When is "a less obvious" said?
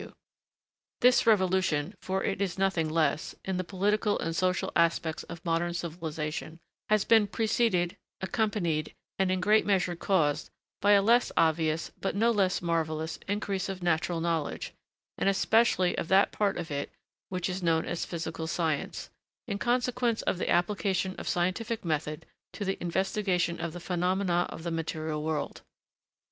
10.93-11.91